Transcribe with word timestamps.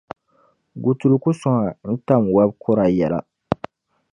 Gutulu 0.83 1.15
ku 1.23 1.29
sooŋa, 1.39 1.69
n-tam 1.93 2.23
wɔbi’ 2.35 2.55
kura 2.61 2.85
yɛla. 2.97 3.19